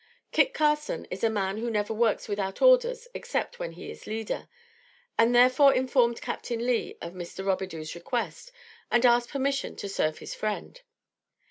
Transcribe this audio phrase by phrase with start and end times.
[0.31, 4.49] Kit Carson is a man who never works without orders except when he is leader.
[5.19, 7.45] He therefore informed Captain Lee of Mr.
[7.45, 8.51] Robidoux's request
[8.89, 10.81] and asked permission to serve his friend.